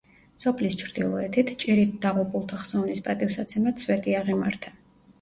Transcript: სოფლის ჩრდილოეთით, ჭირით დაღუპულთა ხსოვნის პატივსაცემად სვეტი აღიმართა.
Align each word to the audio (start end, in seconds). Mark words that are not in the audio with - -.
სოფლის 0.45 0.77
ჩრდილოეთით, 0.79 1.53
ჭირით 1.65 1.93
დაღუპულთა 2.07 2.65
ხსოვნის 2.65 3.05
პატივსაცემად 3.11 3.81
სვეტი 3.87 4.21
აღიმართა. 4.25 4.79